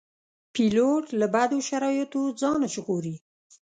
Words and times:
پیلوټ 0.53 1.03
له 1.19 1.27
بدو 1.33 1.59
شرایطو 1.69 2.21
ځان 2.41 2.61
ژغوري. 2.73 3.15